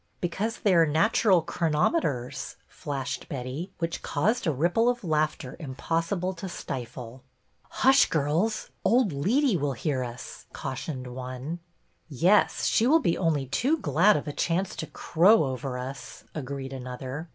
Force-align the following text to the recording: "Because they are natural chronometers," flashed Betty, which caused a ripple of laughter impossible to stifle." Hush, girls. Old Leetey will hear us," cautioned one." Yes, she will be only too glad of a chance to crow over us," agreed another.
"Because 0.19 0.57
they 0.61 0.73
are 0.73 0.87
natural 0.87 1.43
chronometers," 1.43 2.55
flashed 2.67 3.29
Betty, 3.29 3.71
which 3.77 4.01
caused 4.01 4.47
a 4.47 4.51
ripple 4.51 4.89
of 4.89 5.03
laughter 5.03 5.55
impossible 5.59 6.33
to 6.33 6.49
stifle." 6.49 7.21
Hush, 7.83 8.07
girls. 8.09 8.71
Old 8.83 9.11
Leetey 9.13 9.59
will 9.59 9.73
hear 9.73 10.03
us," 10.03 10.47
cautioned 10.53 11.05
one." 11.05 11.59
Yes, 12.09 12.65
she 12.65 12.87
will 12.87 12.99
be 12.99 13.15
only 13.15 13.45
too 13.45 13.77
glad 13.77 14.17
of 14.17 14.27
a 14.27 14.33
chance 14.33 14.75
to 14.77 14.87
crow 14.87 15.43
over 15.43 15.77
us," 15.77 16.23
agreed 16.33 16.73
another. 16.73 17.29